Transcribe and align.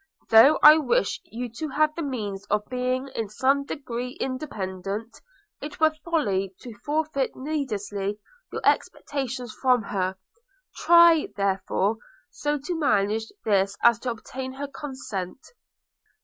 Though 0.31 0.57
I 0.63 0.79
wish 0.79 1.21
you 1.25 1.47
to 1.57 1.67
have 1.69 1.93
the 1.93 2.01
means 2.01 2.43
of 2.47 2.67
being 2.71 3.07
in 3.09 3.29
some 3.29 3.65
degree 3.65 4.13
independent, 4.19 5.21
it 5.61 5.79
were 5.79 5.93
folly 6.03 6.55
to 6.61 6.73
forfeit 6.83 7.35
needlessly 7.35 8.17
your 8.51 8.61
expectations 8.65 9.53
from 9.61 9.83
her. 9.83 10.15
Try, 10.75 11.27
therefore, 11.35 11.97
so 12.31 12.57
to 12.57 12.73
manage 12.79 13.27
this 13.45 13.77
as 13.83 13.99
to 13.99 14.09
obtain 14.09 14.53
her 14.53 14.67
consent.' 14.67 15.51